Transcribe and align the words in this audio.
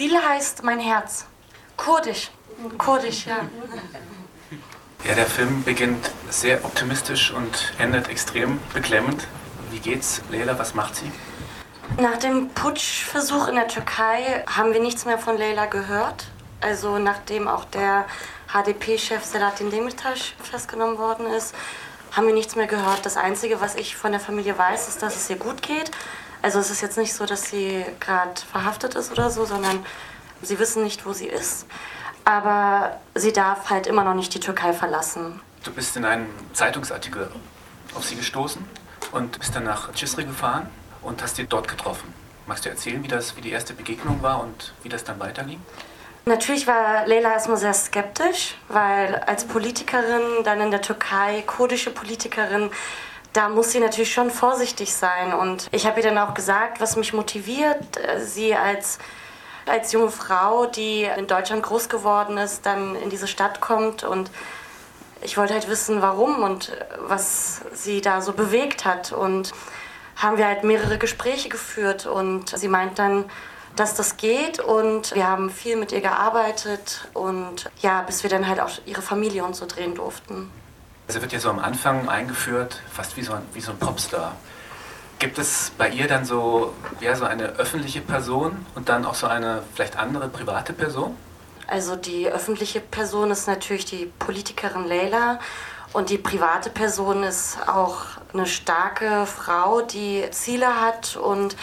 Dil 0.00 0.16
heißt 0.16 0.62
mein 0.62 0.80
Herz. 0.80 1.26
Kurdisch. 1.76 2.30
Kurdisch, 2.78 3.26
ja. 3.26 3.40
Ja, 5.06 5.14
der 5.14 5.26
Film 5.26 5.62
beginnt 5.62 6.10
sehr 6.30 6.64
optimistisch 6.64 7.30
und 7.32 7.74
endet 7.78 8.08
extrem 8.08 8.58
beklemmend. 8.72 9.26
Wie 9.70 9.78
geht's, 9.78 10.22
Leila? 10.30 10.58
Was 10.58 10.72
macht 10.72 10.96
sie? 10.96 11.12
Nach 12.00 12.16
dem 12.16 12.48
Putschversuch 12.48 13.48
in 13.48 13.56
der 13.56 13.68
Türkei 13.68 14.42
haben 14.46 14.72
wir 14.72 14.80
nichts 14.80 15.04
mehr 15.04 15.18
von 15.18 15.36
Leila 15.36 15.66
gehört. 15.66 16.28
Also 16.62 16.98
nachdem 16.98 17.46
auch 17.46 17.66
der 17.66 18.06
HDP-Chef 18.54 19.22
Selahattin 19.22 19.70
Demirtas 19.70 20.32
festgenommen 20.42 20.96
worden 20.96 21.26
ist, 21.26 21.54
haben 22.12 22.26
wir 22.26 22.32
nichts 22.32 22.56
mehr 22.56 22.66
gehört. 22.66 23.04
Das 23.04 23.18
Einzige, 23.18 23.60
was 23.60 23.74
ich 23.74 23.96
von 23.96 24.12
der 24.12 24.20
Familie 24.20 24.56
weiß, 24.56 24.88
ist, 24.88 25.02
dass 25.02 25.14
es 25.16 25.28
ihr 25.28 25.36
gut 25.36 25.60
geht. 25.60 25.90
Also 26.42 26.58
es 26.58 26.70
ist 26.70 26.80
jetzt 26.80 26.96
nicht 26.96 27.14
so, 27.14 27.26
dass 27.26 27.50
sie 27.50 27.84
gerade 28.00 28.40
verhaftet 28.50 28.94
ist 28.94 29.12
oder 29.12 29.30
so, 29.30 29.44
sondern 29.44 29.84
sie 30.42 30.58
wissen 30.58 30.82
nicht, 30.82 31.04
wo 31.04 31.12
sie 31.12 31.26
ist. 31.26 31.66
Aber 32.24 32.98
sie 33.14 33.32
darf 33.32 33.70
halt 33.70 33.86
immer 33.86 34.04
noch 34.04 34.14
nicht 34.14 34.32
die 34.34 34.40
Türkei 34.40 34.72
verlassen. 34.72 35.40
Du 35.64 35.72
bist 35.72 35.96
in 35.96 36.04
einem 36.04 36.26
Zeitungsartikel 36.52 37.30
auf 37.94 38.04
sie 38.04 38.16
gestoßen 38.16 38.64
und 39.12 39.38
bist 39.38 39.54
dann 39.54 39.64
nach 39.64 39.94
Cisri 39.94 40.24
gefahren 40.24 40.68
und 41.02 41.22
hast 41.22 41.36
sie 41.36 41.46
dort 41.46 41.68
getroffen. 41.68 42.14
Magst 42.46 42.64
du 42.64 42.70
erzählen, 42.70 43.02
wie, 43.02 43.08
das, 43.08 43.36
wie 43.36 43.40
die 43.40 43.50
erste 43.50 43.74
Begegnung 43.74 44.22
war 44.22 44.40
und 44.40 44.72
wie 44.82 44.88
das 44.88 45.04
dann 45.04 45.20
weiterging? 45.20 45.60
Natürlich 46.24 46.66
war 46.66 47.06
Leila 47.06 47.32
erstmal 47.32 47.56
sehr 47.56 47.74
skeptisch, 47.74 48.56
weil 48.68 49.16
als 49.26 49.44
Politikerin, 49.44 50.44
dann 50.44 50.60
in 50.60 50.70
der 50.70 50.82
Türkei, 50.82 51.42
kurdische 51.46 51.90
Politikerin, 51.90 52.70
da 53.32 53.48
muss 53.48 53.72
sie 53.72 53.80
natürlich 53.80 54.12
schon 54.12 54.30
vorsichtig 54.30 54.94
sein. 54.94 55.32
Und 55.32 55.68
ich 55.72 55.86
habe 55.86 56.00
ihr 56.00 56.08
dann 56.08 56.18
auch 56.18 56.34
gesagt, 56.34 56.80
was 56.80 56.96
mich 56.96 57.12
motiviert, 57.12 58.00
sie 58.18 58.54
als, 58.54 58.98
als 59.66 59.92
junge 59.92 60.10
Frau, 60.10 60.66
die 60.66 61.04
in 61.04 61.26
Deutschland 61.26 61.62
groß 61.62 61.88
geworden 61.88 62.38
ist, 62.38 62.66
dann 62.66 62.96
in 62.96 63.10
diese 63.10 63.28
Stadt 63.28 63.60
kommt. 63.60 64.04
Und 64.04 64.30
ich 65.22 65.36
wollte 65.36 65.54
halt 65.54 65.68
wissen, 65.68 66.02
warum 66.02 66.42
und 66.42 66.72
was 67.06 67.62
sie 67.72 68.00
da 68.00 68.20
so 68.20 68.32
bewegt 68.32 68.84
hat. 68.84 69.12
Und 69.12 69.52
haben 70.16 70.36
wir 70.36 70.46
halt 70.46 70.64
mehrere 70.64 70.98
Gespräche 70.98 71.48
geführt. 71.48 72.06
Und 72.06 72.56
sie 72.58 72.68
meint 72.68 72.98
dann, 72.98 73.24
dass 73.76 73.94
das 73.94 74.16
geht 74.16 74.60
und 74.60 75.14
wir 75.14 75.26
haben 75.26 75.50
viel 75.50 75.76
mit 75.76 75.92
ihr 75.92 76.00
gearbeitet 76.00 77.08
und 77.14 77.70
ja, 77.80 78.02
bis 78.02 78.22
wir 78.22 78.30
dann 78.30 78.48
halt 78.48 78.60
auch 78.60 78.70
ihre 78.84 79.02
Familie 79.02 79.44
und 79.44 79.54
so 79.54 79.66
drehen 79.66 79.94
durften. 79.94 80.50
Also 81.10 81.22
wird 81.22 81.32
ja 81.32 81.40
so 81.40 81.50
am 81.50 81.58
Anfang 81.58 82.08
eingeführt, 82.08 82.80
fast 82.88 83.16
wie 83.16 83.22
so 83.22 83.32
ein, 83.32 83.42
wie 83.52 83.60
so 83.60 83.72
ein 83.72 83.78
Popstar. 83.78 84.36
Gibt 85.18 85.38
es 85.38 85.72
bei 85.76 85.88
ihr 85.88 86.06
dann 86.06 86.24
so, 86.24 86.72
ja, 87.00 87.16
so 87.16 87.24
eine 87.24 87.46
öffentliche 87.56 88.00
Person 88.00 88.64
und 88.76 88.88
dann 88.88 89.04
auch 89.04 89.16
so 89.16 89.26
eine 89.26 89.64
vielleicht 89.74 89.98
andere 89.98 90.28
private 90.28 90.72
Person? 90.72 91.16
Also 91.66 91.96
die 91.96 92.28
öffentliche 92.28 92.78
Person 92.78 93.32
ist 93.32 93.48
natürlich 93.48 93.86
die 93.86 94.06
Politikerin 94.20 94.84
Leila 94.84 95.40
und 95.92 96.10
die 96.10 96.18
private 96.18 96.70
Person 96.70 97.24
ist 97.24 97.58
auch 97.66 98.02
eine 98.32 98.46
starke 98.46 99.26
Frau, 99.26 99.80
die 99.80 100.22
Ziele 100.30 100.80
hat 100.80 101.16
und 101.16 101.56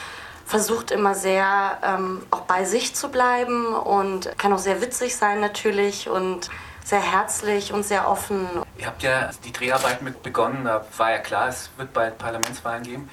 versucht 0.45 0.91
immer 0.91 1.15
sehr 1.15 1.77
ähm, 1.85 2.21
auch 2.31 2.41
bei 2.41 2.65
sich 2.65 2.95
zu 2.95 3.07
bleiben 3.07 3.73
und 3.73 4.37
kann 4.37 4.51
auch 4.51 4.59
sehr 4.59 4.81
witzig 4.81 5.15
sein 5.15 5.39
natürlich 5.39 6.09
und 6.09 6.49
sehr 6.88 7.02
herzlich 7.02 7.73
und 7.73 7.83
sehr 7.83 8.07
offen. 8.07 8.47
Ihr 8.77 8.85
habt 8.85 9.03
ja 9.03 9.30
die 9.43 9.52
Dreharbeit 9.52 10.02
mit 10.02 10.23
begonnen, 10.23 10.63
da 10.63 10.85
war 10.95 11.11
ja 11.11 11.17
klar, 11.17 11.49
es 11.49 11.69
wird 11.75 11.91
bald 11.91 12.17
Parlamentswahlen 12.17 12.83
geben. 12.83 13.09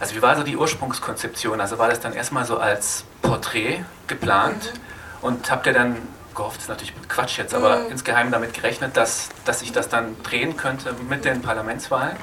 Also 0.00 0.14
wie 0.14 0.22
war 0.22 0.34
so 0.34 0.42
die 0.44 0.56
Ursprungskonzeption? 0.56 1.60
Also 1.60 1.76
war 1.76 1.88
das 1.88 2.00
dann 2.00 2.14
erstmal 2.14 2.46
so 2.46 2.56
als 2.56 3.04
Porträt 3.20 3.84
geplant 4.06 4.72
mhm. 4.72 5.26
und 5.26 5.50
habt 5.50 5.66
ihr 5.66 5.74
dann 5.74 5.96
gehofft, 6.34 6.56
das 6.56 6.62
ist 6.64 6.68
natürlich 6.68 6.94
Quatsch 7.08 7.36
jetzt, 7.36 7.52
aber 7.54 7.80
mhm. 7.80 7.90
insgeheim 7.90 8.30
damit 8.30 8.54
gerechnet, 8.54 8.96
dass, 8.96 9.28
dass 9.44 9.58
sich 9.58 9.72
das 9.72 9.90
dann 9.90 10.16
drehen 10.22 10.56
könnte 10.56 10.94
mit 11.08 11.26
den 11.26 11.42
Parlamentswahlen? 11.42 12.16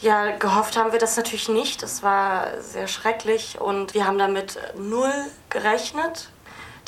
Ja, 0.00 0.36
gehofft 0.36 0.76
haben 0.76 0.92
wir 0.92 1.00
das 1.00 1.16
natürlich 1.16 1.48
nicht. 1.48 1.82
Es 1.82 2.04
war 2.04 2.60
sehr 2.60 2.86
schrecklich 2.86 3.60
und 3.60 3.94
wir 3.94 4.06
haben 4.06 4.18
damit 4.18 4.56
null 4.76 5.12
gerechnet. 5.50 6.28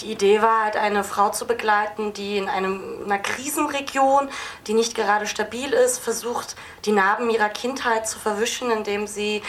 Die 0.00 0.12
Idee 0.12 0.40
war 0.40 0.64
halt, 0.64 0.76
eine 0.76 1.04
Frau 1.04 1.30
zu 1.30 1.46
begleiten, 1.46 2.12
die 2.12 2.38
in 2.38 2.48
einem, 2.48 3.02
einer 3.04 3.18
Krisenregion, 3.18 4.28
die 4.66 4.74
nicht 4.74 4.94
gerade 4.94 5.26
stabil 5.26 5.72
ist, 5.72 5.98
versucht, 5.98 6.56
die 6.84 6.92
Narben 6.92 7.28
ihrer 7.30 7.48
Kindheit 7.48 8.08
zu 8.08 8.18
verwischen, 8.18 8.70
indem 8.70 9.06
sie 9.06 9.42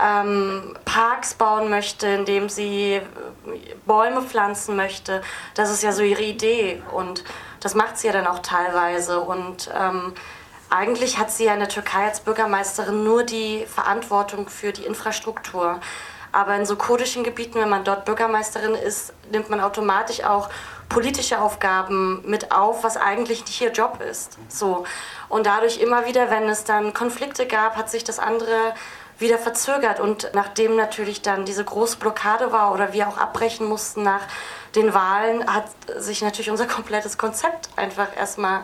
ähm, 0.00 0.76
Parks 0.84 1.34
bauen 1.34 1.68
möchte, 1.68 2.06
indem 2.06 2.48
sie 2.48 3.00
Bäume 3.86 4.22
pflanzen 4.22 4.76
möchte. 4.76 5.22
Das 5.54 5.70
ist 5.70 5.82
ja 5.82 5.92
so 5.92 6.02
ihre 6.02 6.22
Idee 6.22 6.82
und 6.92 7.24
das 7.60 7.74
macht 7.74 7.98
sie 7.98 8.06
ja 8.06 8.12
dann 8.12 8.26
auch 8.26 8.38
teilweise. 8.38 9.20
Und 9.20 9.70
ähm, 9.78 10.14
eigentlich 10.70 11.18
hat 11.18 11.30
sie 11.30 11.44
ja 11.44 11.54
in 11.54 11.60
der 11.60 11.68
Türkei 11.68 12.06
als 12.06 12.20
Bürgermeisterin 12.20 13.04
nur 13.04 13.24
die 13.24 13.66
Verantwortung 13.66 14.48
für 14.48 14.72
die 14.72 14.84
Infrastruktur. 14.84 15.80
Aber 16.32 16.54
in 16.56 16.66
so 16.66 16.76
kurdischen 16.76 17.24
Gebieten, 17.24 17.60
wenn 17.60 17.68
man 17.68 17.84
dort 17.84 18.04
Bürgermeisterin 18.04 18.74
ist, 18.74 19.12
nimmt 19.30 19.50
man 19.50 19.60
automatisch 19.60 20.22
auch 20.24 20.48
politische 20.88 21.40
Aufgaben 21.40 22.22
mit 22.24 22.52
auf, 22.52 22.82
was 22.84 22.96
eigentlich 22.96 23.44
nicht 23.44 23.60
ihr 23.60 23.72
Job 23.72 24.00
ist. 24.00 24.38
So. 24.48 24.84
Und 25.28 25.46
dadurch 25.46 25.78
immer 25.78 26.06
wieder, 26.06 26.30
wenn 26.30 26.48
es 26.48 26.64
dann 26.64 26.94
Konflikte 26.94 27.46
gab, 27.46 27.76
hat 27.76 27.90
sich 27.90 28.04
das 28.04 28.18
andere 28.18 28.74
wieder 29.18 29.38
verzögert. 29.38 30.00
Und 30.00 30.30
nachdem 30.32 30.76
natürlich 30.76 31.22
dann 31.22 31.44
diese 31.44 31.64
große 31.64 31.98
Blockade 31.98 32.52
war 32.52 32.72
oder 32.72 32.92
wir 32.92 33.08
auch 33.08 33.18
abbrechen 33.18 33.66
mussten 33.66 34.02
nach 34.02 34.22
den 34.74 34.94
Wahlen, 34.94 35.52
hat 35.52 35.66
sich 35.96 36.22
natürlich 36.22 36.50
unser 36.50 36.66
komplettes 36.76 37.18
Konzept 37.18 37.68
einfach 37.76 38.16
erstmal 38.16 38.62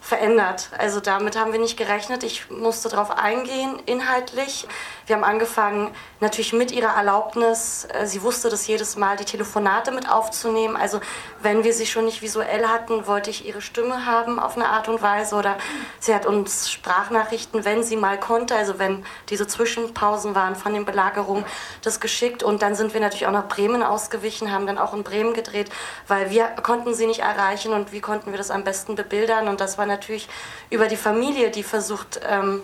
verändert. 0.00 0.70
Also 0.78 0.98
damit 0.98 1.38
haben 1.38 1.52
wir 1.52 1.60
nicht 1.60 1.76
gerechnet. 1.76 2.24
Ich 2.24 2.50
musste 2.50 2.88
darauf 2.88 3.10
eingehen, 3.10 3.80
inhaltlich. 3.84 4.66
Wir 5.06 5.16
haben 5.16 5.24
angefangen, 5.24 5.90
natürlich 6.20 6.52
mit 6.52 6.70
ihrer 6.70 6.96
Erlaubnis, 6.96 7.86
äh, 7.92 8.06
sie 8.06 8.22
wusste 8.22 8.48
das 8.48 8.66
jedes 8.66 8.96
Mal, 8.96 9.16
die 9.16 9.24
Telefonate 9.24 9.90
mit 9.90 10.10
aufzunehmen. 10.10 10.76
Also 10.76 11.00
wenn 11.42 11.64
wir 11.64 11.74
sie 11.74 11.86
schon 11.86 12.06
nicht 12.06 12.22
visuell 12.22 12.66
hatten, 12.66 13.06
wollte 13.06 13.28
ich 13.28 13.46
ihre 13.46 13.60
Stimme 13.60 14.06
haben 14.06 14.38
auf 14.38 14.56
eine 14.56 14.68
Art 14.68 14.88
und 14.88 15.02
Weise. 15.02 15.34
Oder 15.36 15.56
sie 15.98 16.14
hat 16.14 16.26
uns 16.26 16.70
Sprachnachrichten, 16.70 17.64
wenn 17.64 17.82
sie 17.82 17.96
mal 17.96 18.18
konnte, 18.18 18.54
also 18.54 18.78
wenn 18.78 19.04
diese 19.28 19.46
Zwischenpausen 19.46 20.34
waren 20.34 20.56
von 20.56 20.72
den 20.72 20.84
Belagerungen, 20.84 21.44
das 21.82 22.00
geschickt. 22.00 22.42
Und 22.42 22.62
dann 22.62 22.74
sind 22.74 22.94
wir 22.94 23.00
natürlich 23.00 23.26
auch 23.26 23.32
nach 23.32 23.48
Bremen 23.48 23.82
ausgewichen, 23.82 24.50
haben 24.50 24.66
dann 24.66 24.78
auch 24.78 24.94
in 24.94 25.02
Bremen 25.02 25.34
gedreht, 25.34 25.70
weil 26.08 26.30
wir 26.30 26.46
konnten 26.62 26.94
sie 26.94 27.06
nicht 27.06 27.20
erreichen 27.20 27.72
und 27.72 27.92
wie 27.92 28.00
konnten 28.00 28.30
wir 28.30 28.38
das 28.38 28.50
am 28.50 28.64
besten 28.64 28.94
bebildern. 28.94 29.48
Und 29.48 29.60
das 29.60 29.76
war 29.76 29.86
natürlich 29.90 30.28
über 30.70 30.88
die 30.88 30.96
Familie, 30.96 31.50
die 31.50 31.62
versucht, 31.62 32.20
ähm, 32.28 32.62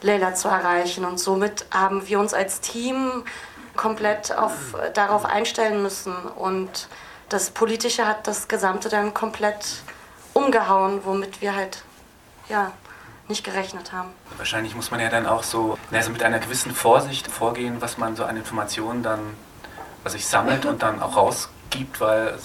Leila 0.00 0.34
zu 0.34 0.48
erreichen. 0.48 1.04
Und 1.04 1.18
somit 1.18 1.66
haben 1.72 2.08
wir 2.08 2.18
uns 2.20 2.32
als 2.32 2.60
Team 2.60 3.24
komplett 3.76 4.36
auf, 4.36 4.74
darauf 4.94 5.24
einstellen 5.24 5.82
müssen. 5.82 6.14
Und 6.14 6.88
das 7.28 7.50
Politische 7.50 8.06
hat 8.06 8.26
das 8.26 8.48
Gesamte 8.48 8.88
dann 8.88 9.12
komplett 9.12 9.82
umgehauen, 10.32 11.00
womit 11.04 11.40
wir 11.40 11.54
halt 11.54 11.82
ja, 12.48 12.72
nicht 13.28 13.44
gerechnet 13.44 13.92
haben. 13.92 14.10
Wahrscheinlich 14.36 14.74
muss 14.74 14.90
man 14.90 15.00
ja 15.00 15.10
dann 15.10 15.26
auch 15.26 15.42
so 15.42 15.78
also 15.92 16.10
mit 16.10 16.22
einer 16.22 16.38
gewissen 16.38 16.74
Vorsicht 16.74 17.26
vorgehen, 17.26 17.80
was 17.80 17.98
man 17.98 18.16
so 18.16 18.24
an 18.24 18.36
Informationen 18.36 19.02
dann 19.02 19.20
was 20.04 20.12
sich 20.12 20.26
sammelt 20.26 20.64
und 20.64 20.82
dann 20.82 21.02
auch 21.02 21.16
rausgibt, 21.16 22.00
weil 22.00 22.38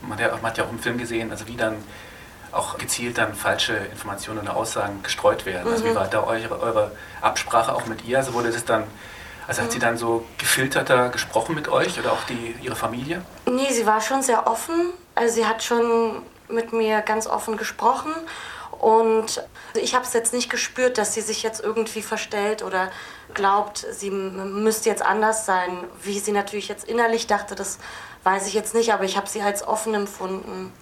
man 0.00 0.18
hat 0.18 0.58
ja 0.58 0.64
auch 0.64 0.70
im 0.70 0.78
Film 0.78 0.98
gesehen, 0.98 1.30
also 1.30 1.46
wie 1.46 1.56
dann 1.56 1.76
auch 2.52 2.78
gezielt 2.78 3.18
dann 3.18 3.34
falsche 3.34 3.74
Informationen 3.74 4.40
oder 4.40 4.56
Aussagen 4.56 5.02
gestreut 5.02 5.46
werden. 5.46 5.66
Mhm. 5.66 5.72
Also 5.72 5.84
wie 5.84 5.90
mhm. 5.90 5.94
war 5.96 6.08
da 6.08 6.22
eure, 6.24 6.60
eure 6.60 6.92
Absprache 7.20 7.74
auch 7.74 7.86
mit 7.86 8.04
ihr? 8.04 8.18
Also 8.18 8.34
wurde 8.34 8.50
das 8.50 8.64
dann, 8.64 8.84
also 9.46 9.62
hat 9.62 9.70
sie 9.72 9.78
mhm. 9.78 9.82
dann 9.82 9.98
so 9.98 10.24
gefilterter 10.38 11.08
gesprochen 11.10 11.54
mit 11.54 11.68
euch 11.68 11.98
oder 11.98 12.12
auch 12.12 12.24
die, 12.24 12.56
ihre 12.62 12.76
Familie? 12.76 13.22
Nee, 13.46 13.72
sie 13.72 13.86
war 13.86 14.00
schon 14.00 14.22
sehr 14.22 14.46
offen. 14.46 14.92
Also 15.14 15.34
sie 15.34 15.46
hat 15.46 15.62
schon 15.62 16.22
mit 16.48 16.72
mir 16.72 17.00
ganz 17.02 17.26
offen 17.26 17.56
gesprochen 17.56 18.12
und 18.80 19.44
ich 19.74 19.94
habe 19.94 20.04
es 20.04 20.14
jetzt 20.14 20.32
nicht 20.32 20.48
gespürt, 20.48 20.96
dass 20.96 21.12
sie 21.14 21.20
sich 21.20 21.42
jetzt 21.42 21.60
irgendwie 21.60 22.00
verstellt 22.00 22.62
oder 22.62 22.90
glaubt, 23.34 23.86
sie 23.90 24.10
müsste 24.10 24.88
jetzt 24.88 25.02
anders 25.02 25.44
sein. 25.44 25.84
Wie 26.02 26.18
sie 26.18 26.32
natürlich 26.32 26.68
jetzt 26.68 26.88
innerlich 26.88 27.26
dachte, 27.26 27.54
das 27.54 27.78
weiß 28.24 28.46
ich 28.46 28.54
jetzt 28.54 28.74
nicht, 28.74 28.92
aber 28.92 29.04
ich 29.04 29.18
habe 29.18 29.28
sie 29.28 29.42
als 29.42 29.66
offen 29.66 29.94
empfunden. 29.94 30.72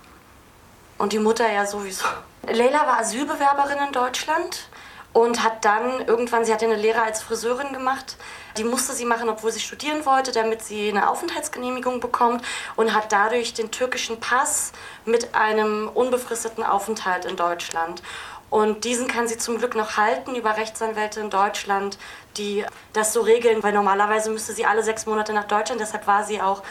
Und 0.99 1.13
die 1.13 1.19
Mutter 1.19 1.51
ja 1.51 1.65
sowieso. 1.65 2.05
Leila 2.47 2.87
war 2.87 2.99
Asylbewerberin 2.99 3.79
in 3.87 3.93
Deutschland 3.93 4.69
und 5.13 5.43
hat 5.43 5.65
dann 5.65 6.07
irgendwann, 6.07 6.45
sie 6.45 6.53
hatte 6.53 6.65
eine 6.65 6.77
Lehre 6.77 7.03
als 7.03 7.23
Friseurin 7.23 7.73
gemacht. 7.73 8.17
Die 8.57 8.65
musste 8.65 8.93
sie 8.93 9.05
machen, 9.05 9.29
obwohl 9.29 9.53
sie 9.53 9.61
studieren 9.61 10.05
wollte, 10.05 10.33
damit 10.33 10.63
sie 10.63 10.89
eine 10.91 11.09
Aufenthaltsgenehmigung 11.09 12.01
bekommt 12.01 12.45
und 12.77 12.95
hat 12.95 13.13
dadurch 13.13 13.55
den 13.55 13.71
türkischen 13.71 14.21
Pass 14.21 14.73
mit 15.05 15.35
einem 15.35 15.89
unbefristeten 15.89 16.65
Aufenthalt 16.65 17.25
in 17.25 17.37
Deutschland. 17.37 18.03
Und 18.51 18.85
diesen 18.85 19.09
kann 19.09 19.29
sie 19.29 19.37
zum 19.37 19.59
Glück 19.59 19.75
noch 19.75 19.97
halten 19.97 20.35
über 20.35 20.57
Rechtsanwälte 20.57 21.21
in 21.21 21.31
Deutschland, 21.31 21.99
die 22.39 22.65
das 22.93 23.13
so 23.13 23.21
regeln, 23.21 23.63
weil 23.63 23.73
normalerweise 23.73 24.31
müsste 24.31 24.55
sie 24.55 24.65
alle 24.65 24.83
sechs 24.83 25.05
Monate 25.05 25.33
nach 25.35 25.45
Deutschland. 25.45 25.81
Deshalb 25.81 26.07
war 26.07 26.25
sie 26.25 26.41
auch 26.41 26.63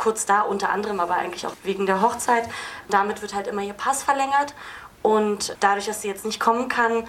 kurz 0.00 0.24
da, 0.24 0.40
unter 0.40 0.70
anderem 0.70 0.98
aber 0.98 1.14
eigentlich 1.14 1.46
auch 1.46 1.52
wegen 1.62 1.84
der 1.84 2.00
Hochzeit. 2.00 2.48
Damit 2.88 3.20
wird 3.20 3.34
halt 3.34 3.46
immer 3.46 3.62
ihr 3.62 3.74
Pass 3.74 4.02
verlängert 4.02 4.54
und 5.02 5.56
dadurch, 5.60 5.86
dass 5.86 6.00
sie 6.00 6.08
jetzt 6.08 6.24
nicht 6.24 6.40
kommen 6.40 6.68
kann, 6.68 7.06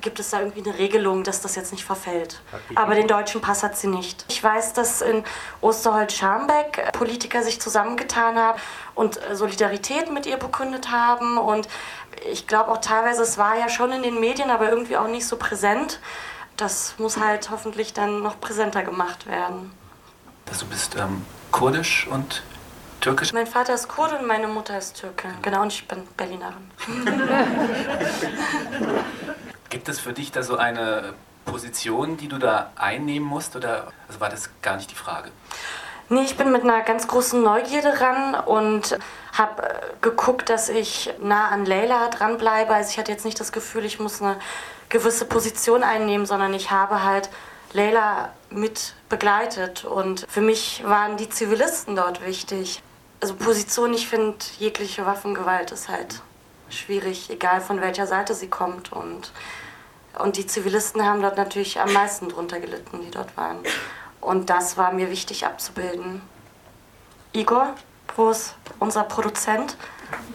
gibt 0.00 0.20
es 0.20 0.30
da 0.30 0.40
irgendwie 0.40 0.62
eine 0.68 0.78
Regelung, 0.78 1.24
dass 1.24 1.40
das 1.42 1.56
jetzt 1.56 1.72
nicht 1.72 1.84
verfällt. 1.84 2.40
Aber 2.76 2.94
den 2.94 3.08
deutschen 3.08 3.40
Pass 3.40 3.62
hat 3.62 3.76
sie 3.76 3.88
nicht. 3.88 4.24
Ich 4.28 4.42
weiß, 4.42 4.72
dass 4.72 5.02
in 5.02 5.24
Osterholz-Scharmbeck 5.60 6.92
Politiker 6.92 7.42
sich 7.42 7.60
zusammengetan 7.60 8.36
haben 8.36 8.58
und 8.94 9.20
Solidarität 9.32 10.10
mit 10.10 10.24
ihr 10.24 10.38
bekündet 10.38 10.90
haben. 10.90 11.36
Und 11.36 11.68
ich 12.30 12.46
glaube 12.46 12.70
auch 12.70 12.78
teilweise, 12.78 13.22
es 13.22 13.36
war 13.36 13.58
ja 13.58 13.68
schon 13.68 13.92
in 13.92 14.02
den 14.02 14.18
Medien, 14.18 14.50
aber 14.50 14.70
irgendwie 14.70 14.96
auch 14.96 15.08
nicht 15.08 15.26
so 15.26 15.36
präsent. 15.36 16.00
Das 16.56 16.94
muss 16.98 17.18
halt 17.18 17.50
hoffentlich 17.50 17.92
dann 17.92 18.22
noch 18.22 18.40
präsenter 18.40 18.84
gemacht 18.84 19.26
werden. 19.26 19.72
Also 20.48 20.64
du 20.64 20.70
bist 20.70 20.96
ähm, 20.96 21.26
kurdisch 21.62 22.08
und 22.10 22.42
türkisch? 23.00 23.32
Mein 23.32 23.46
Vater 23.46 23.74
ist 23.74 23.86
Kurde 23.86 24.18
und 24.18 24.26
meine 24.26 24.48
Mutter 24.48 24.76
ist 24.76 25.00
Türke. 25.00 25.28
Genau, 25.42 25.62
und 25.62 25.72
ich 25.72 25.86
bin 25.86 26.02
Berlinerin. 26.16 26.72
Gibt 29.70 29.88
es 29.88 30.00
für 30.00 30.12
dich 30.12 30.32
da 30.32 30.42
so 30.42 30.56
eine 30.56 31.14
Position, 31.44 32.16
die 32.16 32.26
du 32.26 32.38
da 32.38 32.72
einnehmen 32.74 33.28
musst 33.28 33.54
oder 33.54 33.92
also 34.08 34.20
war 34.20 34.28
das 34.28 34.50
gar 34.60 34.74
nicht 34.74 34.90
die 34.90 34.96
Frage? 34.96 35.30
Nee, 36.08 36.22
ich 36.22 36.36
bin 36.36 36.50
mit 36.50 36.64
einer 36.64 36.82
ganz 36.82 37.06
großen 37.06 37.40
Neugierde 37.40 38.00
ran 38.00 38.34
und 38.34 38.98
habe 39.32 39.62
äh, 39.62 39.68
geguckt, 40.00 40.50
dass 40.50 40.68
ich 40.68 41.14
nah 41.20 41.46
an 41.46 41.64
Leila 41.64 42.08
dranbleibe. 42.08 42.74
Also 42.74 42.90
ich 42.90 42.98
hatte 42.98 43.12
jetzt 43.12 43.24
nicht 43.24 43.38
das 43.38 43.52
Gefühl, 43.52 43.84
ich 43.84 44.00
muss 44.00 44.20
eine 44.20 44.36
gewisse 44.88 45.26
Position 45.26 45.84
einnehmen, 45.84 46.26
sondern 46.26 46.54
ich 46.54 46.72
habe 46.72 47.04
halt 47.04 47.30
Leila 47.72 48.30
mit 48.50 48.94
begleitet 49.08 49.84
und 49.84 50.26
für 50.28 50.40
mich 50.40 50.82
waren 50.84 51.16
die 51.16 51.28
Zivilisten 51.28 51.96
dort 51.96 52.24
wichtig. 52.24 52.82
Also 53.20 53.34
Position, 53.34 53.94
ich 53.94 54.08
finde, 54.08 54.38
jegliche 54.58 55.06
Waffengewalt 55.06 55.70
ist 55.70 55.88
halt 55.88 56.22
schwierig, 56.68 57.30
egal 57.30 57.60
von 57.60 57.80
welcher 57.80 58.06
Seite 58.06 58.34
sie 58.34 58.48
kommt 58.48 58.92
und 58.92 59.32
und 60.18 60.36
die 60.36 60.46
Zivilisten 60.46 61.04
haben 61.04 61.22
dort 61.22 61.36
natürlich 61.36 61.80
am 61.80 61.92
meisten 61.92 62.28
drunter 62.28 62.60
gelitten, 62.60 63.00
die 63.00 63.10
dort 63.10 63.36
waren. 63.36 63.58
Und 64.20 64.50
das 64.50 64.76
war 64.76 64.92
mir 64.92 65.10
wichtig 65.10 65.46
abzubilden. 65.46 66.20
Igor, 67.32 67.74
wo 68.16 68.30
ist 68.30 68.54
unser 68.78 69.04
Produzent? 69.04 69.76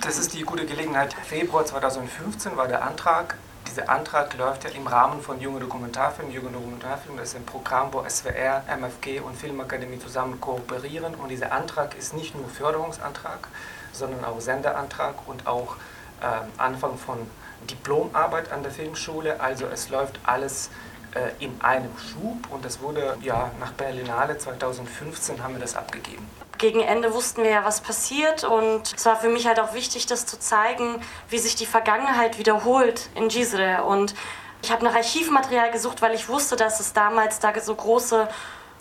Das 0.01 0.18
ist 0.18 0.33
die 0.33 0.42
gute 0.42 0.66
Gelegenheit. 0.66 1.13
Februar 1.13 1.66
2015 1.66 2.57
war 2.57 2.68
der 2.68 2.83
Antrag. 2.83 3.36
Dieser 3.68 3.90
Antrag 3.90 4.36
läuft 4.38 4.64
ja 4.64 4.69
im 4.72 4.88
Rahmen 4.88 5.22
von 5.22 5.40
Junge 5.40 5.60
Dokumentarfilm. 5.60 6.31
Junge 6.31 6.50
Dokumentarfilm 6.50 7.19
ist 7.19 7.36
ein 7.36 7.46
Programm, 7.46 7.94
wo 7.94 8.04
SWR, 8.08 8.64
MFG 8.68 9.19
und 9.19 9.36
Filmakademie 9.36 10.00
zusammen 10.00 10.40
kooperieren. 10.42 11.16
Und 11.16 11.30
dieser 11.30 11.52
Antrag 11.52 11.96
ist 11.98 12.14
nicht 12.14 12.36
nur 12.36 12.48
Förderungsantrag, 12.50 13.48
sondern 13.92 14.24
auch 14.25 14.40
Senderantrag 14.40 15.16
und 15.28 15.46
auch 15.46 15.75
äh, 16.22 16.25
Anfang 16.58 16.98
von 16.98 17.30
Diplomarbeit 17.69 18.52
an 18.52 18.64
der 18.64 18.72
Filmschule, 18.72 19.40
also 19.40 19.66
es 19.66 19.90
läuft 19.90 20.19
alles 20.24 20.69
äh, 21.14 21.44
in 21.44 21.60
einem 21.62 21.92
Schub 21.98 22.52
und 22.52 22.64
das 22.64 22.81
wurde 22.81 23.18
ja 23.22 23.52
nach 23.60 23.72
Berlinale 23.74 24.38
2015 24.38 25.44
haben 25.44 25.56
wir 25.56 25.62
das 25.62 25.75
abgegeben. 25.75 26.28
Gegen 26.57 26.81
Ende 26.81 27.13
wussten 27.13 27.44
wir 27.44 27.51
ja, 27.51 27.65
was 27.65 27.81
passiert 27.81 28.44
und 28.44 28.94
es 28.95 29.06
war 29.06 29.15
für 29.18 29.30
mich 29.30 29.48
halt 29.48 29.59
auch 29.59 29.74
wichtig, 29.74 30.07
das 30.07 30.25
zu 30.25 30.39
zeigen, 30.39 31.01
wie 31.30 31.38
sich 31.38 31.56
die 31.56 31.65
Vergangenheit 31.65 32.39
wiederholt 32.39 33.09
in 33.15 33.27
Gisre 33.27 33.83
und 33.83 34.15
ich 34.63 34.71
habe 34.71 34.83
nach 34.83 34.95
Archivmaterial 34.95 35.71
gesucht, 35.71 36.01
weil 36.01 36.15
ich 36.15 36.30
wusste, 36.30 36.56
dass 36.56 36.80
es 36.80 36.94
damals 36.94 37.39
da 37.39 37.54
so 37.59 37.75
große 37.75 38.27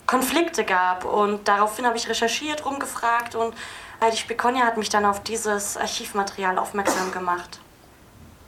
Konflikte 0.07 0.63
gab 0.63 1.05
und 1.05 1.47
daraufhin 1.47 1.85
habe 1.85 1.97
ich 1.97 2.09
recherchiert, 2.09 2.65
rumgefragt 2.65 3.35
und 3.35 3.53
Heidi 4.01 4.17
Spekonia 4.17 4.65
hat 4.65 4.77
mich 4.77 4.89
dann 4.89 5.05
auf 5.05 5.21
dieses 5.23 5.75
Archivmaterial 5.75 6.57
aufmerksam 6.57 7.11
gemacht. 7.11 7.59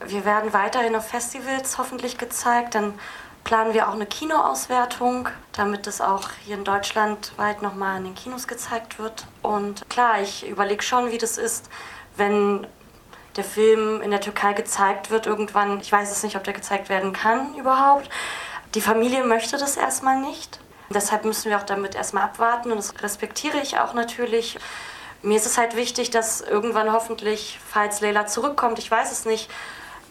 Wir 0.04 0.24
werden 0.24 0.52
weiterhin 0.52 0.96
auf 0.96 1.08
Festivals 1.08 1.76
hoffentlich 1.76 2.18
gezeigt. 2.18 2.74
Dann 2.74 2.94
planen 3.44 3.74
wir 3.74 3.88
auch 3.88 3.94
eine 3.94 4.06
Kinoauswertung, 4.06 5.28
damit 5.52 5.86
es 5.86 6.00
auch 6.00 6.30
hier 6.44 6.56
in 6.56 6.64
Deutschland 6.64 7.32
weit 7.36 7.62
nochmal 7.62 7.98
in 7.98 8.04
den 8.04 8.14
Kinos 8.14 8.46
gezeigt 8.46 8.98
wird. 8.98 9.26
Und 9.42 9.88
klar, 9.88 10.20
ich 10.20 10.48
überlege 10.48 10.82
schon, 10.82 11.10
wie 11.10 11.18
das 11.18 11.38
ist, 11.38 11.68
wenn 12.16 12.66
der 13.36 13.44
Film 13.44 14.02
in 14.02 14.10
der 14.10 14.20
Türkei 14.20 14.52
gezeigt 14.52 15.10
wird 15.10 15.26
irgendwann. 15.26 15.80
Ich 15.80 15.90
weiß 15.90 16.10
es 16.10 16.22
nicht, 16.22 16.36
ob 16.36 16.44
der 16.44 16.52
gezeigt 16.52 16.88
werden 16.88 17.12
kann 17.12 17.54
überhaupt. 17.54 18.08
Die 18.74 18.80
Familie 18.80 19.24
möchte 19.24 19.56
das 19.56 19.76
erstmal 19.76 20.20
nicht. 20.20 20.60
Deshalb 20.90 21.24
müssen 21.24 21.50
wir 21.50 21.58
auch 21.58 21.64
damit 21.64 21.94
erstmal 21.94 22.24
abwarten 22.24 22.72
und 22.72 22.78
das 22.78 22.92
respektiere 23.02 23.58
ich 23.58 23.78
auch 23.78 23.94
natürlich. 23.94 24.58
Mir 25.22 25.36
ist 25.36 25.46
es 25.46 25.58
halt 25.58 25.76
wichtig, 25.76 26.10
dass 26.10 26.40
irgendwann 26.40 26.92
hoffentlich, 26.92 27.60
falls 27.68 28.00
Leila 28.00 28.26
zurückkommt, 28.26 28.78
ich 28.78 28.90
weiß 28.90 29.12
es 29.12 29.24
nicht, 29.24 29.50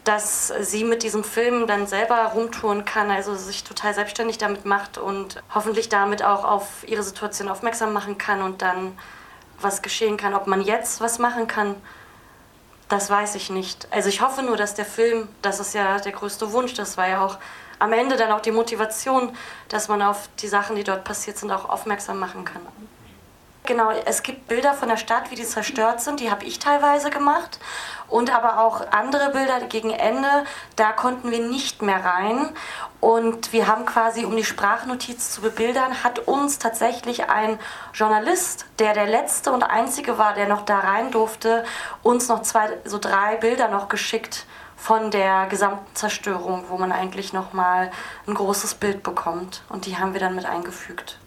dass 0.04 0.52
sie 0.60 0.84
mit 0.84 1.02
diesem 1.02 1.24
Film 1.24 1.66
dann 1.66 1.86
selber 1.86 2.16
rumtouren 2.34 2.84
kann, 2.84 3.10
also 3.10 3.34
sich 3.34 3.64
total 3.64 3.94
selbstständig 3.94 4.38
damit 4.38 4.64
macht 4.64 4.98
und 4.98 5.42
hoffentlich 5.54 5.88
damit 5.88 6.22
auch 6.22 6.44
auf 6.44 6.86
ihre 6.86 7.02
Situation 7.02 7.48
aufmerksam 7.48 7.92
machen 7.92 8.16
kann 8.16 8.42
und 8.42 8.62
dann 8.62 8.96
was 9.60 9.82
geschehen 9.82 10.16
kann. 10.16 10.34
Ob 10.34 10.46
man 10.46 10.62
jetzt 10.62 11.00
was 11.00 11.18
machen 11.18 11.46
kann, 11.46 11.76
das 12.88 13.10
weiß 13.10 13.34
ich 13.34 13.50
nicht. 13.50 13.88
Also 13.90 14.08
ich 14.08 14.20
hoffe 14.20 14.42
nur, 14.42 14.56
dass 14.56 14.74
der 14.74 14.86
Film, 14.86 15.28
das 15.42 15.60
ist 15.60 15.74
ja 15.74 15.98
der 15.98 16.12
größte 16.12 16.52
Wunsch, 16.52 16.74
das 16.74 16.96
war 16.96 17.08
ja 17.08 17.24
auch 17.24 17.38
am 17.78 17.92
Ende 17.92 18.16
dann 18.16 18.32
auch 18.32 18.40
die 18.40 18.50
Motivation, 18.50 19.34
dass 19.68 19.88
man 19.88 20.02
auf 20.02 20.28
die 20.40 20.48
Sachen, 20.48 20.76
die 20.76 20.84
dort 20.84 21.04
passiert 21.04 21.38
sind, 21.38 21.50
auch 21.50 21.68
aufmerksam 21.68 22.18
machen 22.18 22.44
kann. 22.44 22.62
Genau, 23.70 23.92
es 24.04 24.24
gibt 24.24 24.48
Bilder 24.48 24.74
von 24.74 24.88
der 24.88 24.96
Stadt, 24.96 25.30
wie 25.30 25.36
die 25.36 25.44
zerstört 25.44 26.00
sind, 26.00 26.18
die 26.18 26.28
habe 26.28 26.44
ich 26.44 26.58
teilweise 26.58 27.08
gemacht. 27.08 27.60
Und 28.08 28.34
aber 28.34 28.58
auch 28.58 28.90
andere 28.90 29.30
Bilder 29.30 29.60
gegen 29.60 29.90
Ende, 29.90 30.26
da 30.74 30.90
konnten 30.90 31.30
wir 31.30 31.38
nicht 31.38 31.80
mehr 31.80 32.04
rein. 32.04 32.48
Und 32.98 33.52
wir 33.52 33.68
haben 33.68 33.86
quasi, 33.86 34.24
um 34.24 34.36
die 34.36 34.42
Sprachnotiz 34.42 35.30
zu 35.30 35.40
bebildern, 35.40 36.02
hat 36.02 36.18
uns 36.18 36.58
tatsächlich 36.58 37.30
ein 37.30 37.60
Journalist, 37.94 38.66
der 38.80 38.92
der 38.92 39.06
letzte 39.06 39.52
und 39.52 39.62
einzige 39.62 40.18
war, 40.18 40.34
der 40.34 40.48
noch 40.48 40.62
da 40.62 40.80
rein 40.80 41.12
durfte, 41.12 41.64
uns 42.02 42.26
noch 42.26 42.42
zwei, 42.42 42.76
so 42.86 42.98
drei 42.98 43.36
Bilder 43.36 43.68
noch 43.68 43.88
geschickt 43.88 44.46
von 44.76 45.12
der 45.12 45.46
gesamten 45.46 45.94
Zerstörung, 45.94 46.64
wo 46.70 46.76
man 46.76 46.90
eigentlich 46.90 47.32
noch 47.32 47.52
mal 47.52 47.92
ein 48.26 48.34
großes 48.34 48.74
Bild 48.74 49.04
bekommt. 49.04 49.62
Und 49.68 49.86
die 49.86 49.96
haben 49.96 50.12
wir 50.12 50.20
dann 50.20 50.34
mit 50.34 50.46
eingefügt. 50.46 51.20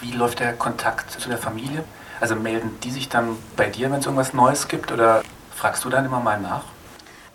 Wie 0.00 0.12
läuft 0.12 0.40
der 0.40 0.52
Kontakt 0.52 1.10
zu 1.10 1.28
der 1.28 1.38
Familie? 1.38 1.84
Also 2.20 2.34
melden 2.34 2.78
die 2.82 2.90
sich 2.90 3.08
dann 3.08 3.36
bei 3.56 3.68
dir, 3.68 3.90
wenn 3.90 4.00
es 4.00 4.06
irgendwas 4.06 4.32
Neues 4.32 4.68
gibt 4.68 4.92
oder 4.92 5.22
fragst 5.54 5.84
du 5.84 5.90
dann 5.90 6.04
immer 6.04 6.20
mal 6.20 6.40
nach? 6.40 6.64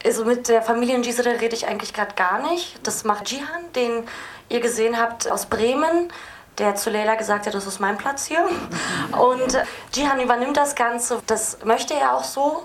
Also 0.03 0.25
mit 0.25 0.47
der 0.47 0.61
Familie 0.61 0.95
in 0.95 1.03
Gisele 1.03 1.39
rede 1.39 1.55
ich 1.55 1.67
eigentlich 1.67 1.93
gerade 1.93 2.15
gar 2.15 2.41
nicht. 2.49 2.79
Das 2.83 3.03
macht 3.03 3.31
Jihan, 3.31 3.71
den 3.75 4.03
ihr 4.49 4.59
gesehen 4.59 4.97
habt 4.97 5.29
aus 5.29 5.45
Bremen, 5.45 6.11
der 6.57 6.75
zu 6.75 6.89
Leila 6.89 7.15
gesagt 7.15 7.45
hat, 7.45 7.53
das 7.53 7.67
ist 7.67 7.79
mein 7.79 7.97
Platz 7.97 8.25
hier. 8.25 8.43
Und 9.17 9.57
Jihan 9.93 10.19
übernimmt 10.19 10.57
das 10.57 10.75
Ganze. 10.75 11.21
Das 11.27 11.59
möchte 11.63 11.93
er 11.93 12.15
auch 12.15 12.23
so, 12.23 12.63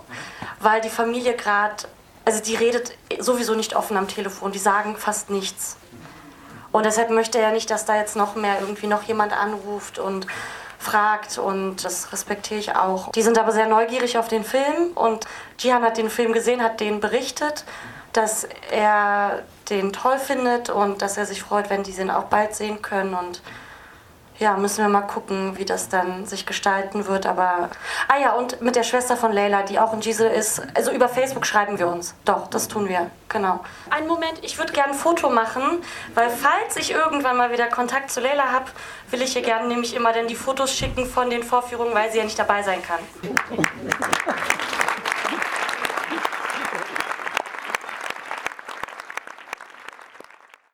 weil 0.61 0.81
die 0.81 0.89
Familie 0.89 1.35
gerade, 1.35 1.85
also 2.25 2.43
die 2.43 2.55
redet 2.55 2.93
sowieso 3.19 3.55
nicht 3.55 3.77
offen 3.77 3.97
am 3.97 4.09
Telefon, 4.09 4.53
die 4.53 4.59
sagen 4.59 4.97
fast 4.97 5.29
nichts. 5.29 5.77
Und 6.77 6.85
deshalb 6.85 7.09
möchte 7.09 7.39
er 7.39 7.53
nicht, 7.53 7.71
dass 7.71 7.87
da 7.87 7.97
jetzt 7.97 8.17
noch 8.17 8.35
mehr 8.35 8.61
irgendwie 8.61 8.87
noch 8.87 9.03
jemand 9.05 9.33
anruft 9.33 9.99
und 9.99 10.27
fragt. 10.79 11.39
Und 11.39 11.83
das 11.87 12.13
respektiere 12.13 12.61
ich 12.61 12.77
auch. 12.77 13.13
Die 13.13 13.23
sind 13.23 13.39
aber 13.39 13.53
sehr 13.53 13.67
neugierig 13.67 14.19
auf 14.19 14.29
den 14.29 14.45
Film. 14.45 14.93
Und 14.95 15.27
Jihan 15.59 15.83
hat 15.83 15.97
den 15.97 16.11
Film 16.11 16.35
gesehen, 16.35 16.63
hat 16.63 16.81
den 16.81 17.01
berichtet, 17.01 17.65
dass 18.13 18.47
er 18.71 19.43
den 19.71 19.95
toll 19.95 20.19
findet 20.19 20.69
und 20.69 21.01
dass 21.01 21.17
er 21.17 21.25
sich 21.25 21.43
freut, 21.43 21.71
wenn 21.71 21.83
die 21.83 21.93
den 21.93 22.11
auch 22.11 22.25
bald 22.25 22.55
sehen 22.55 22.83
können. 22.83 23.15
Und 23.15 23.41
ja, 24.39 24.57
müssen 24.57 24.79
wir 24.79 24.89
mal 24.89 25.03
gucken, 25.03 25.57
wie 25.57 25.65
das 25.65 25.89
dann 25.89 26.27
sich 26.27 26.47
gestalten 26.47 27.07
wird. 27.07 27.27
Aber 27.27 27.71
ah 28.09 28.19
ja, 28.21 28.33
und 28.33 28.61
mit 28.61 28.77
der 28.77 28.83
Schwester 28.83 29.17
von 29.17 29.33
Leila, 29.33 29.63
die 29.63 29.79
auch 29.79 29.93
in 29.93 30.01
Gisel 30.01 30.31
ist. 30.31 30.63
Also 30.75 30.93
über 30.93 31.09
Facebook 31.09 31.47
schreiben 31.47 31.79
wir 31.79 31.89
uns. 31.89 32.15
Doch, 32.25 32.49
das 32.49 32.69
tun 32.69 32.89
wir. 32.89 33.11
Genau. 33.29 33.61
Einen 33.91 34.07
Moment, 34.07 34.35
ich 34.43 34.59
würde 34.59 34.73
gerne 34.73 34.93
ein 34.93 34.99
Foto 34.99 35.31
machen, 35.31 35.83
weil 36.15 36.31
falls 36.31 36.77
ich 36.77 36.93
irgendwann 36.93 37.37
mal 37.37 37.51
wieder 37.51 37.67
Kontakt 37.67 38.11
zu 38.11 38.21
Leila 38.21 38.53
habe, 38.53 38.67
will 39.11 39.23
ich 39.23 39.35
ihr 39.37 39.43
gerne 39.43 39.69
nämlich 39.69 39.95
immer 39.95 40.13
dann 40.13 40.29
die 40.29 40.37
Fotos 40.37 40.73
schicken 40.73 41.07
von 41.07 41.31
den 41.31 41.43
Vorführungen, 41.43 41.95
weil 41.95 42.11
sie 42.11 42.19
ja 42.19 42.25
nicht 42.25 42.39
dabei 42.39 42.63
sein 42.63 42.83
kann. 42.83 43.01